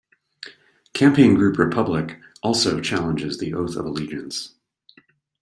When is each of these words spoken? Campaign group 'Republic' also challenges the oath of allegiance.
Campaign 0.93 1.35
group 1.35 1.59
'Republic' 1.59 2.19
also 2.41 2.79
challenges 2.81 3.37
the 3.37 3.53
oath 3.53 3.75
of 3.75 3.85
allegiance. 3.85 4.55